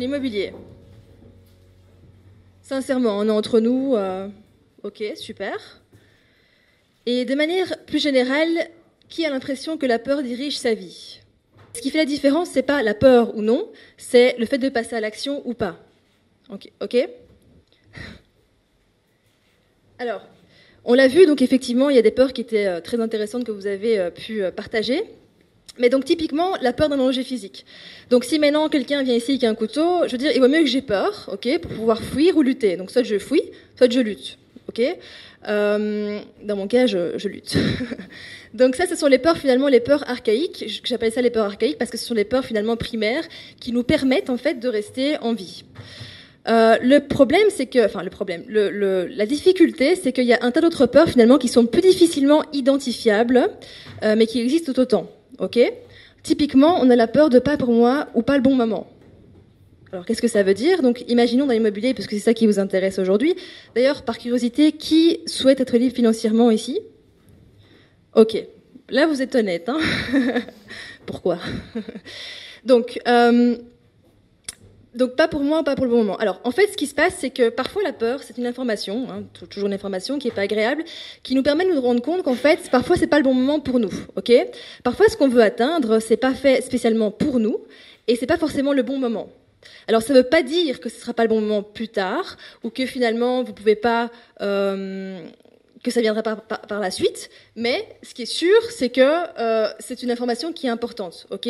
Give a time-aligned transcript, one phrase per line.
[0.00, 0.52] l'immobilier
[2.62, 3.94] Sincèrement, on est entre nous.
[3.96, 4.28] euh,
[4.82, 5.80] ok, super.
[7.06, 8.68] Et de manière plus générale,
[9.08, 11.20] qui a l'impression que la peur dirige sa vie?
[11.74, 14.68] Ce qui fait la différence, c'est pas la peur ou non, c'est le fait de
[14.68, 15.78] passer à l'action ou pas.
[16.48, 17.08] Ok, ok
[19.98, 20.26] Alors,
[20.84, 23.44] on l'a vu, donc effectivement, il y a des peurs qui étaient euh, très intéressantes
[23.44, 25.02] que vous avez euh, pu partager.
[25.80, 27.64] Mais donc typiquement, la peur d'un danger physique.
[28.10, 30.60] Donc si maintenant quelqu'un vient ici avec un couteau, je veux dire, il vaut mieux
[30.60, 32.76] que j'ai peur, ok, pour pouvoir fuir ou lutter.
[32.76, 33.42] Donc soit je fuis,
[33.76, 34.38] soit je lutte,
[34.68, 34.82] ok.
[35.48, 37.56] Euh, dans mon cas, je, je lutte.
[38.54, 40.82] donc ça, ce sont les peurs finalement, les peurs archaïques.
[40.84, 43.24] J'appelle ça les peurs archaïques parce que ce sont les peurs finalement primaires
[43.58, 45.64] qui nous permettent en fait de rester en vie.
[46.48, 50.32] Euh, le problème, c'est que, enfin, le problème, le, le- la difficulté, c'est qu'il y
[50.34, 53.48] a un tas d'autres peurs finalement qui sont plus difficilement identifiables,
[54.02, 55.10] euh, mais qui existent tout autant.
[55.40, 55.58] Ok
[56.22, 58.86] Typiquement, on a la peur de pas pour moi ou pas le bon moment.
[59.90, 60.82] Alors, qu'est-ce que ça veut dire?
[60.82, 63.34] Donc, imaginons dans l'immobilier, parce que c'est ça qui vous intéresse aujourd'hui.
[63.74, 66.78] D'ailleurs, par curiosité, qui souhaite être libre financièrement ici?
[68.14, 68.36] Ok.
[68.90, 69.68] Là, vous êtes honnête.
[69.68, 69.80] Hein?
[71.06, 71.38] Pourquoi?
[72.64, 73.56] Donc, euh,
[74.94, 76.16] donc pas pour moi, pas pour le bon moment.
[76.16, 79.06] Alors en fait, ce qui se passe, c'est que parfois la peur, c'est une information,
[79.10, 80.84] hein, tou- toujours une information qui est pas agréable,
[81.22, 83.60] qui nous permet de nous rendre compte qu'en fait, parfois c'est pas le bon moment
[83.60, 83.92] pour nous.
[84.16, 84.32] Ok?
[84.82, 87.58] Parfois, ce qu'on veut atteindre, c'est pas fait spécialement pour nous,
[88.08, 89.28] et c'est pas forcément le bon moment.
[89.88, 92.36] Alors ça ne veut pas dire que ce sera pas le bon moment plus tard,
[92.64, 94.10] ou que finalement vous pouvez pas
[94.40, 95.20] euh,
[95.82, 99.00] que ça viendra par, par, par la suite, mais ce qui est sûr, c'est que
[99.00, 101.26] euh, c'est une information qui est importante.
[101.30, 101.48] Ok?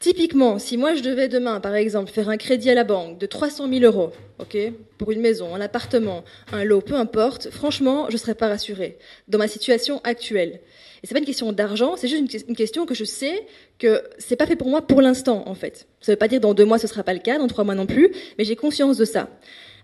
[0.00, 3.26] Typiquement, si moi je devais demain, par exemple, faire un crédit à la banque de
[3.26, 4.56] 300 000 euros, ok,
[4.96, 8.96] pour une maison, un appartement, un lot, peu importe, franchement, je ne serais pas rassurée
[9.28, 10.60] dans ma situation actuelle.
[11.02, 13.46] Et c'est pas une question d'argent, c'est juste une, question que je sais
[13.78, 15.86] que c'est pas fait pour moi pour l'instant, en fait.
[16.00, 17.74] Ça veut pas dire dans deux mois ce sera pas le cas, dans trois mois
[17.74, 19.28] non plus, mais j'ai conscience de ça.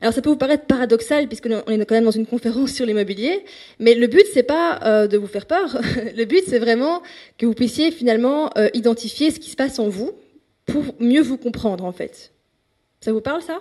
[0.02, 2.84] Alors ça peut vous paraître paradoxal puisque on est quand même dans une conférence sur
[2.84, 3.44] l'immobilier,
[3.78, 5.78] mais le but c'est pas euh, de vous faire peur.
[6.16, 7.02] le but c'est vraiment
[7.38, 10.12] que vous puissiez finalement euh, identifier ce qui se passe en vous
[10.66, 12.32] pour mieux vous comprendre en fait.
[13.00, 13.60] Ça vous parle ça?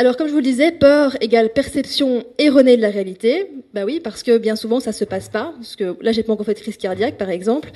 [0.00, 3.50] Alors, comme je vous le disais, peur égale perception erronée de la réalité.
[3.74, 5.52] Bah oui, parce que bien souvent, ça se passe pas.
[5.58, 7.70] Parce que là, j'ai pas encore fait de crise cardiaque, par exemple.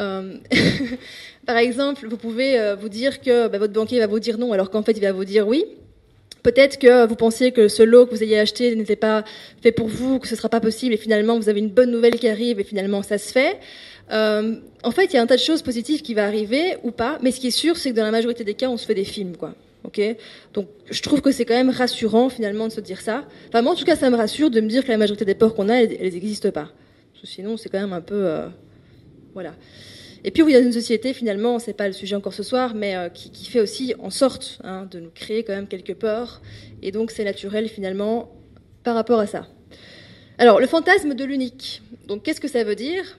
[0.00, 0.38] Euh,
[1.46, 4.52] par exemple, vous pouvez euh, vous dire que bah, votre banquier va vous dire non,
[4.52, 5.66] alors qu'en fait, il va vous dire oui.
[6.42, 9.22] Peut-être que vous pensiez que ce lot que vous ayez acheté n'était pas
[9.62, 12.16] fait pour vous, que ce sera pas possible, et finalement, vous avez une bonne nouvelle
[12.16, 13.56] qui arrive, et finalement, ça se fait.
[14.10, 16.90] Euh, en fait, il y a un tas de choses positives qui va arriver ou
[16.90, 18.84] pas, mais ce qui est sûr, c'est que dans la majorité des cas, on se
[18.84, 19.54] fait des films, quoi.
[19.84, 20.00] Ok,
[20.54, 23.26] donc je trouve que c'est quand même rassurant finalement de se dire ça.
[23.48, 25.34] Enfin, moi, en tout cas, ça me rassure de me dire que la majorité des
[25.34, 26.72] peurs qu'on a, elles, n'existent pas.
[27.22, 28.48] Sinon, c'est quand même un peu, euh,
[29.34, 29.54] voilà.
[30.24, 32.96] Et puis, oui, dans une société, finalement, c'est pas le sujet encore ce soir, mais
[32.96, 36.42] euh, qui, qui, fait aussi en sorte hein, de nous créer quand même quelques peurs.
[36.82, 38.32] Et donc, c'est naturel finalement
[38.82, 39.46] par rapport à ça.
[40.38, 41.82] Alors, le fantasme de l'unique.
[42.06, 43.18] Donc, qu'est-ce que ça veut dire?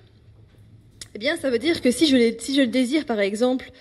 [1.16, 3.72] Eh bien, ça veut dire que si je, si je le désire, par exemple,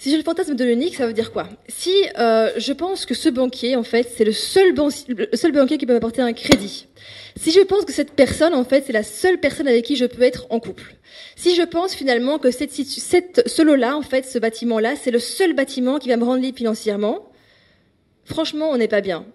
[0.00, 1.46] si j'ai le fantasme de l'unique, ça veut dire quoi?
[1.68, 4.74] Si euh, je pense que ce banquier, en fait, c'est le seul,
[5.08, 6.86] le seul banquier qui peut m'apporter un crédit.
[7.36, 10.06] Si je pense que cette personne, en fait, c'est la seule personne avec qui je
[10.06, 10.96] peux être en couple.
[11.36, 15.18] Si je pense finalement que cette, cette, ce lot-là, en fait, ce bâtiment-là, c'est le
[15.18, 17.30] seul bâtiment qui va me rendre libre financièrement,
[18.24, 19.26] franchement, on n'est pas bien.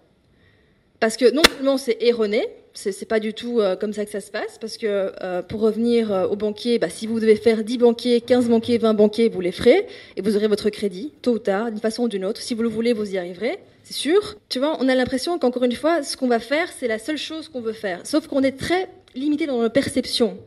[0.99, 2.43] Parce que non seulement c'est erroné,
[2.75, 5.61] c'est pas du tout euh, comme ça que ça se passe, parce que euh, pour
[5.61, 9.29] revenir euh, aux banquiers, bah, si vous devez faire 10 banquiers, 15 banquiers, 20 banquiers,
[9.29, 12.25] vous les ferez, et vous aurez votre crédit, tôt ou tard, d'une façon ou d'une
[12.25, 12.41] autre.
[12.41, 14.35] Si vous le voulez, vous y arriverez, c'est sûr.
[14.49, 17.17] Tu vois, on a l'impression qu'encore une fois, ce qu'on va faire, c'est la seule
[17.17, 18.01] chose qu'on veut faire.
[18.03, 20.37] Sauf qu'on est très limité dans nos perceptions.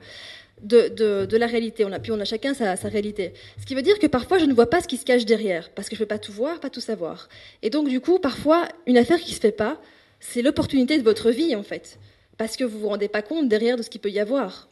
[0.60, 1.84] De, la réalité.
[1.84, 3.32] On a, puis on a chacun sa, sa, réalité.
[3.60, 5.70] Ce qui veut dire que parfois je ne vois pas ce qui se cache derrière,
[5.70, 7.28] parce que je ne peux pas tout voir, pas tout savoir.
[7.62, 9.80] Et donc du coup, parfois, une affaire qui se fait pas,
[10.18, 11.98] c'est l'opportunité de votre vie en fait,
[12.38, 14.68] parce que vous vous rendez pas compte derrière de ce qu'il peut y avoir.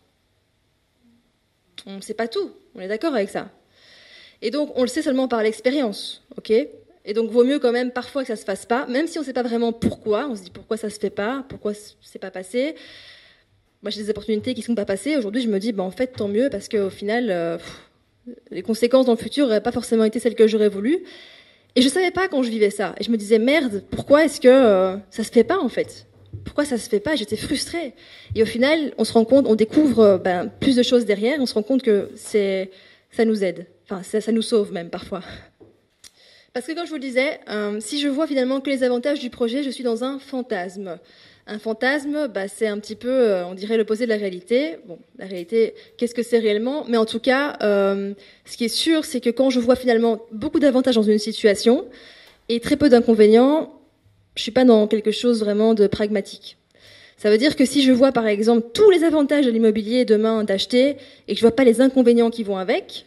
[1.85, 3.51] On ne sait pas tout, on est d'accord avec ça.
[4.41, 6.51] Et donc on le sait seulement par l'expérience, ok?
[6.51, 9.21] Et donc vaut mieux quand même parfois que ça se fasse pas, même si on
[9.21, 10.27] ne sait pas vraiment pourquoi.
[10.29, 12.75] On se dit pourquoi ça se fait pas, pourquoi c'est pas passé.
[13.83, 15.17] Moi j'ai des opportunités qui ne sont pas passées.
[15.17, 17.59] Aujourd'hui je me dis bah en fait tant mieux parce qu'au final euh,
[18.51, 21.05] les conséquences dans le futur n'auraient pas forcément été celles que j'aurais voulu.
[21.77, 22.95] Et je savais pas quand je vivais ça.
[22.99, 26.07] Et je me disais merde, pourquoi est-ce que euh, ça se fait pas en fait?
[26.45, 27.17] Pourquoi ça se fait pas?
[27.17, 27.95] J'étais frustrée.
[28.35, 31.39] Et au final, on se rend compte, on découvre euh, ben, plus de choses derrière.
[31.41, 32.71] On se rend compte que c'est,
[33.11, 33.67] ça nous aide.
[33.89, 35.23] Enfin, ça, nous sauve même parfois.
[36.53, 39.21] Parce que comme je vous le disais, euh, si je vois finalement que les avantages
[39.21, 40.99] du projet, je suis dans un fantasme.
[41.47, 44.79] Un fantasme, bah, c'est un petit peu, euh, on dirait, l'opposé de la réalité.
[44.87, 46.85] Bon, la réalité, qu'est-ce que c'est réellement?
[46.89, 50.59] Mais en tout cas, ce qui est sûr, c'est que quand je vois finalement beaucoup
[50.59, 51.85] d'avantages dans une situation
[52.49, 53.77] et très peu d'inconvénients,
[54.37, 56.57] je suis pas dans quelque chose vraiment de pragmatique.
[57.17, 60.45] Ça veut dire que si je vois par exemple tous les avantages de l'immobilier demain
[60.45, 60.97] d'acheter
[61.27, 63.07] et que je vois pas les inconvénients qui vont avec,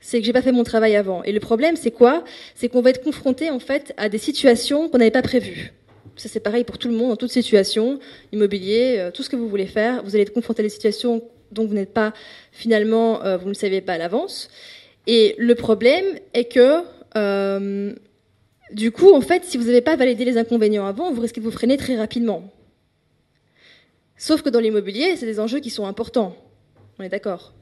[0.00, 1.24] c'est que j'ai pas fait mon travail avant.
[1.24, 2.22] Et le problème, c'est quoi?
[2.54, 5.72] C'est qu'on va être confronté en fait à des situations qu'on n'avait pas prévues.
[6.14, 7.98] Ça, c'est pareil pour tout le monde, dans toute situation,
[8.32, 10.02] immobilier, euh, tout ce que vous voulez faire.
[10.02, 11.22] Vous allez être confronté à des situations
[11.52, 12.14] dont vous n'êtes pas,
[12.52, 14.48] finalement, euh, vous ne savez pas à l'avance.
[15.06, 16.82] Et le problème est que,
[17.16, 17.92] euh,
[18.72, 21.44] du coup, en fait, si vous n'avez pas validé les inconvénients avant, vous risquez de
[21.44, 22.52] vous freiner très rapidement.
[24.16, 26.36] Sauf que dans l'immobilier, c'est des enjeux qui sont importants.
[26.98, 27.52] On est d'accord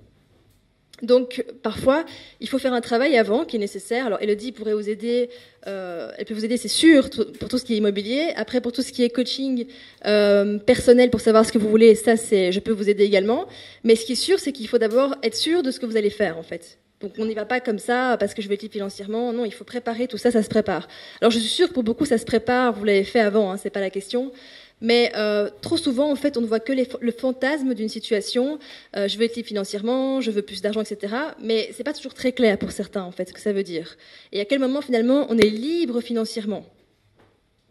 [1.03, 2.05] donc parfois,
[2.41, 4.07] il faut faire un travail avant qui est nécessaire.
[4.07, 5.29] Alors Elodie pourrait vous aider,
[5.67, 8.33] euh, elle peut vous aider, c'est sûr, pour tout ce qui est immobilier.
[8.37, 9.67] Après, pour tout ce qui est coaching
[10.07, 13.47] euh, personnel, pour savoir ce que vous voulez, ça, c'est, je peux vous aider également.
[13.83, 15.97] Mais ce qui est sûr, c'est qu'il faut d'abord être sûr de ce que vous
[15.97, 16.79] allez faire, en fait.
[17.01, 19.33] Donc on n'y va pas comme ça parce que je vais être financièrement.
[19.33, 20.89] Non, il faut préparer tout ça, ça se prépare.
[21.21, 22.73] Alors je suis sûre que pour beaucoup ça se prépare.
[22.73, 24.33] Vous l'avez fait avant, hein, c'est pas la question.
[24.81, 28.59] Mais euh, trop souvent, en fait, on ne voit que le fantasme d'une situation.
[28.97, 31.15] Euh, je veux être libre financièrement, je veux plus d'argent, etc.
[31.41, 33.97] Mais c'est pas toujours très clair pour certains, en fait, ce que ça veut dire.
[34.33, 36.67] Et à quel moment, finalement, on est libre financièrement?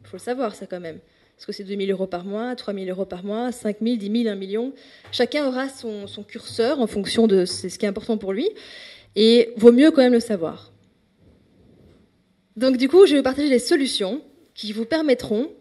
[0.02, 1.00] Il faut le savoir, ça, quand même.
[1.38, 3.98] Est-ce que c'est 2 000 euros par mois, 3 000 euros par mois, 5 000,
[3.98, 4.74] 10 000, 1 million
[5.12, 8.50] Chacun aura son, son curseur en fonction de ce qui est important pour lui.
[9.15, 10.71] Et vaut mieux quand même le savoir.
[12.56, 14.21] Donc, du coup, je vais partager des solutions
[14.54, 15.51] qui vous permettront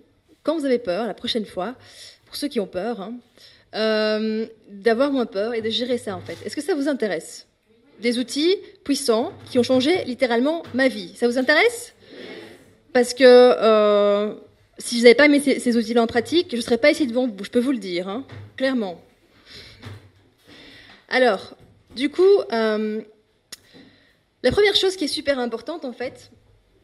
[0.43, 1.75] quand vous avez peur, la prochaine fois,
[2.27, 3.15] pour ceux qui ont peur, hein,
[3.75, 6.37] euh, d'avoir moins peur et de gérer ça en fait.
[6.45, 7.47] Est-ce que ça vous intéresse?
[8.01, 11.13] Des outils puissants qui ont changé littéralement ma vie.
[11.15, 11.95] Ça vous intéresse?
[12.93, 14.35] Parce que euh,
[14.79, 17.27] si je n'avais pas mis ces, outils-là en pratique, je ne serais pas ici devant
[17.27, 18.27] vous, je peux vous le dire, hein,
[18.57, 19.01] clairement.
[21.09, 21.55] Alors,
[21.95, 22.23] du coup,
[22.53, 23.01] euh,
[24.43, 26.31] la première chose qui est super importante en fait,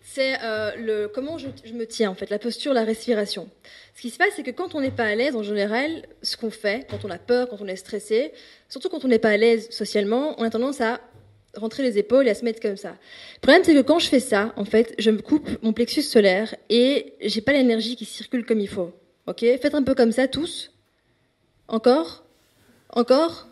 [0.01, 3.49] c'est euh, le comment je, me tiens en fait, la posture, la respiration.
[3.95, 6.37] Ce qui se passe, c'est que quand on n'est pas à l'aise, en général, ce
[6.37, 8.33] qu'on fait, quand on a peur, quand on est stressé,
[8.69, 11.01] surtout quand on n'est pas à l'aise socialement, on a tendance à
[11.57, 12.91] rentrer les épaules et à se mettre comme ça.
[13.37, 16.03] Le problème, c'est que quand je fais ça, en fait, je me coupe mon plexus
[16.03, 18.93] solaire et j'ai pas l'énergie qui circule comme il faut.
[19.27, 19.41] Ok?
[19.41, 20.73] Faites un peu comme ça tous.
[21.67, 22.25] Encore?
[22.91, 23.49] Encore?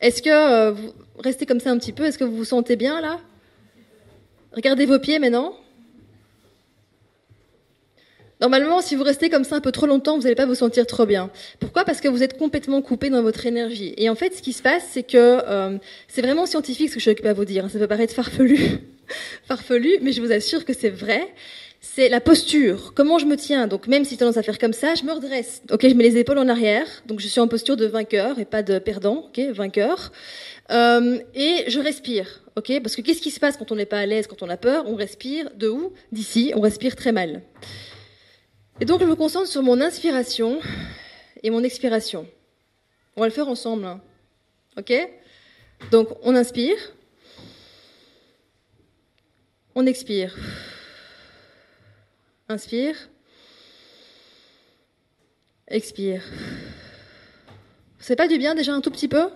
[0.00, 2.76] Est-ce que euh, vous restez comme ça un petit peu Est-ce que vous vous sentez
[2.76, 3.20] bien là?
[4.52, 5.54] Regardez vos pieds maintenant.
[8.40, 10.86] Normalement, si vous restez comme ça un peu trop longtemps, vous n'allez pas vous sentir
[10.86, 11.30] trop bien.
[11.60, 11.84] Pourquoi?
[11.84, 13.92] Parce que vous êtes complètement coupé dans votre énergie.
[13.98, 15.76] Et en fait, ce qui se passe, c'est que euh,
[16.08, 17.70] c'est vraiment scientifique ce que je suis à vous dire.
[17.70, 18.78] Ça peut paraître farfelu,
[19.44, 21.28] farfelu, mais je vous assure que c'est vrai.
[21.80, 22.92] C'est la posture.
[22.94, 23.66] Comment je me tiens?
[23.66, 25.62] Donc, même si j'ai tendance à faire comme ça, je me redresse.
[25.70, 26.86] Ok, je mets les épaules en arrière.
[27.06, 29.24] Donc, je suis en posture de vainqueur et pas de perdant.
[29.28, 30.12] Ok, vainqueur.
[30.70, 33.98] Euh, et je respire, ok Parce que qu'est-ce qui se passe quand on n'est pas
[33.98, 34.84] à l'aise, quand on a peur?
[34.86, 35.92] On respire de où?
[36.12, 37.42] D'ici, on respire très mal.
[38.80, 40.60] Et donc je me concentre sur mon inspiration
[41.42, 42.26] et mon expiration.
[43.16, 44.00] On va le faire ensemble, hein.
[44.78, 44.92] ok?
[45.90, 46.76] Donc on inspire,
[49.74, 50.36] on expire,
[52.50, 52.96] inspire,
[55.68, 56.22] expire.
[58.00, 59.28] C'est pas du bien déjà un tout petit peu?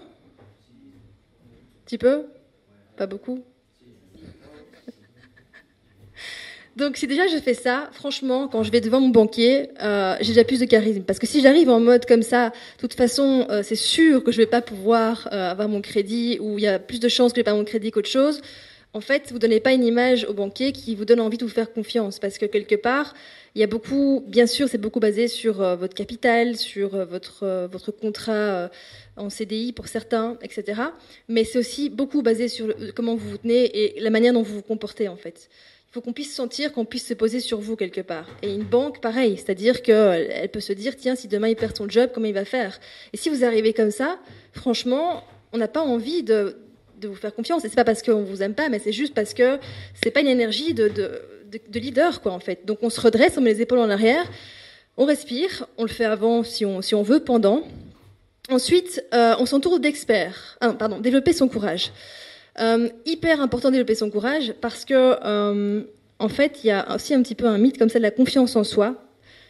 [1.86, 2.24] Petit peu?
[2.96, 3.44] Pas beaucoup?
[6.76, 10.32] Donc si déjà je fais ça, franchement, quand je vais devant mon banquier, euh, j'ai
[10.32, 11.04] déjà plus de charisme.
[11.04, 14.32] Parce que si j'arrive en mode comme ça, de toute façon, euh, c'est sûr que
[14.32, 17.32] je vais pas pouvoir euh, avoir mon crédit, ou il y a plus de chances
[17.32, 18.40] que je n'ai pas mon crédit qu'autre chose.
[18.94, 21.50] En fait, vous donnez pas une image au banquier qui vous donne envie de vous
[21.50, 23.12] faire confiance, parce que quelque part,
[23.56, 27.90] il y a beaucoup, bien sûr, c'est beaucoup basé sur votre capital, sur votre votre
[27.90, 28.70] contrat
[29.16, 30.80] en CDI pour certains, etc.
[31.28, 34.54] Mais c'est aussi beaucoup basé sur comment vous vous tenez et la manière dont vous
[34.54, 35.48] vous comportez en fait.
[35.88, 38.28] Il faut qu'on puisse sentir qu'on puisse se poser sur vous quelque part.
[38.42, 41.88] Et une banque, pareil, c'est-à-dire qu'elle peut se dire, tiens, si demain il perd son
[41.88, 42.78] job, comment il va faire?
[43.12, 44.18] Et si vous arrivez comme ça,
[44.52, 46.56] franchement, on n'a pas envie de,
[47.02, 47.64] vous faire confiance.
[47.64, 49.58] Et c'est pas parce qu'on vous aime pas, mais c'est juste parce que
[50.02, 52.64] c'est pas une énergie de, de, leader, quoi, en fait.
[52.64, 54.24] Donc on se redresse, on met les épaules en arrière,
[54.96, 57.62] on respire, on le fait avant si on, si on veut, pendant,
[58.50, 60.58] Ensuite, euh, on s'entoure d'experts.
[60.60, 61.92] Ah, pardon, développer son courage.
[62.60, 65.82] Euh, hyper important de développer son courage parce que, euh,
[66.18, 68.10] en fait, il y a aussi un petit peu un mythe comme ça de la
[68.10, 68.96] confiance en soi.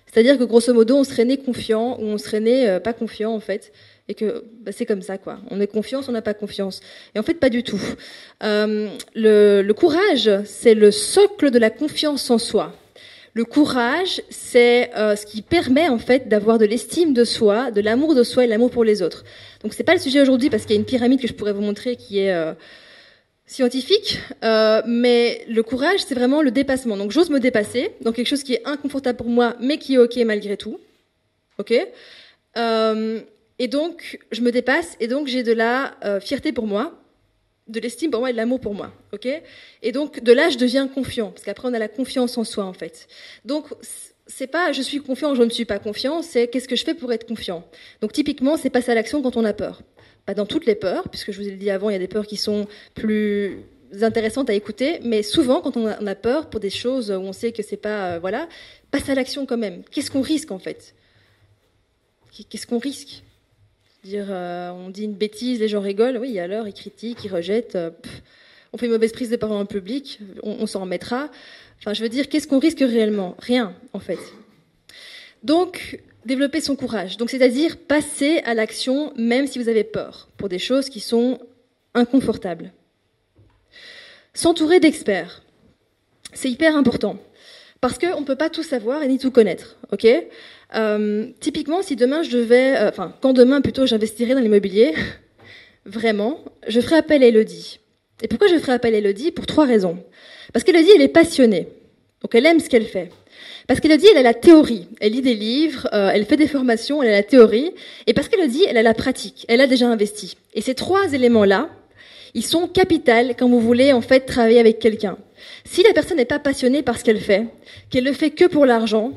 [0.06, 3.40] C'est-à-dire que grosso modo, on serait né confiant ou on serait né pas confiant en
[3.40, 3.72] fait,
[4.08, 5.38] et que bah, c'est comme ça quoi.
[5.50, 6.80] On est confiance, on n'a pas confiance.
[7.14, 7.80] Et en fait, pas du tout.
[8.42, 12.74] le, le courage, c'est le socle de la confiance en soi.
[13.34, 17.80] Le courage, c'est euh, ce qui permet en fait d'avoir de l'estime de soi, de
[17.80, 19.24] l'amour de soi et l'amour pour les autres.
[19.62, 21.52] Donc c'est pas le sujet aujourd'hui parce qu'il y a une pyramide que je pourrais
[21.52, 22.52] vous montrer qui est euh,
[23.44, 26.96] scientifique, euh, mais le courage, c'est vraiment le dépassement.
[26.96, 29.98] Donc j'ose me dépasser dans quelque chose qui est inconfortable pour moi, mais qui est
[29.98, 30.78] ok malgré tout.
[31.58, 31.74] Ok?
[33.58, 37.00] Et donc je me dépasse et donc j'ai de la euh, fierté pour moi,
[37.68, 38.92] de l'estime pour moi et de l'amour pour moi.
[39.12, 39.28] Ok?
[39.82, 42.64] Et donc de là je deviens confiant parce qu'après on a la confiance en soi
[42.64, 43.08] en fait.
[43.44, 43.66] Donc
[44.26, 46.94] c'est pas je suis confiant, je ne suis pas confiant, c'est qu'est-ce que je fais
[46.94, 47.64] pour être confiant?
[48.00, 49.82] Donc typiquement c'est passer à l'action quand on a peur
[50.26, 52.08] pas dans toutes les peurs, puisque je vous ai dit avant, il y a des
[52.08, 53.58] peurs qui sont plus
[54.00, 57.52] intéressantes à écouter, mais souvent, quand on a, peur pour des choses où on sait
[57.52, 58.48] que c'est pas, euh, voilà,
[58.90, 59.82] passe à l'action quand même.
[59.90, 60.94] Qu'est-ce qu'on risque en fait?
[62.48, 63.22] Qu'est-ce qu'on risque?
[64.12, 67.90] Euh, on dit une bêtise, les gens rigolent, oui, alors ils critiquent, ils rejettent, euh,
[68.72, 71.28] on fait une mauvaise prise de parole en public, on, on s'en remettra.
[71.78, 73.36] Enfin, je veux dire, qu'est-ce qu'on risque réellement?
[73.38, 74.18] Rien, en fait.
[75.42, 77.16] Donc, développer son courage.
[77.16, 81.38] Donc, c'est-à-dire passer à l'action même si vous avez peur pour des choses qui sont
[81.94, 82.72] inconfortables.
[84.32, 85.42] S'entourer d'experts.
[86.32, 87.18] C'est hyper important.
[87.80, 89.76] Parce qu'on ne peut pas tout savoir et ni tout connaître.
[89.92, 90.06] ok?
[90.74, 94.94] Euh, typiquement, si demain je devais, euh, enfin, quand demain plutôt j'investirais dans l'immobilier,
[95.86, 97.80] vraiment, je ferai appel à Elodie.
[98.22, 99.30] Et pourquoi je ferai appel à Elodie?
[99.30, 99.98] Pour trois raisons.
[100.52, 101.68] Parce qu'Elodie, elle est passionnée.
[102.22, 103.10] Donc elle aime ce qu'elle fait.
[103.66, 104.88] Parce qu'elle dit, elle a la théorie.
[105.00, 107.72] Elle lit des livres, euh, elle fait des formations, elle a la théorie.
[108.06, 109.46] Et parce qu'elle dit, elle a la pratique.
[109.48, 110.36] Elle a déjà investi.
[110.54, 111.70] Et ces trois éléments-là,
[112.34, 115.16] ils sont capitaux quand vous voulez en fait travailler avec quelqu'un.
[115.64, 117.46] Si la personne n'est pas passionnée par ce qu'elle fait,
[117.90, 119.12] qu'elle le fait que pour l'argent,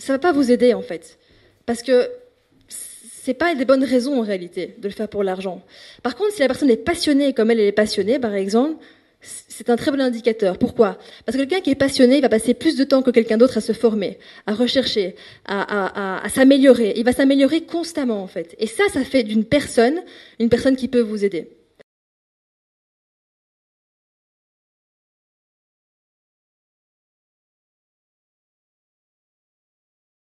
[0.00, 1.18] ça va pas vous aider en fait.
[1.66, 2.10] Parce que
[3.22, 5.62] c'est pas des bonnes raisons en réalité de le faire pour l'argent.
[6.02, 8.82] Par contre, si la personne est passionnée comme elle, est passionnée, par exemple,
[9.20, 10.56] c'est un très bon indicateur.
[10.56, 10.96] Pourquoi?
[11.26, 13.60] Parce que quelqu'un qui est passionné va passer plus de temps que quelqu'un d'autre à
[13.60, 15.14] se former, à rechercher,
[15.44, 16.94] à, s'améliorer.
[16.96, 18.56] Il va s'améliorer constamment en fait.
[18.58, 20.00] Et ça, ça fait d'une personne
[20.38, 21.50] une personne qui peut vous aider.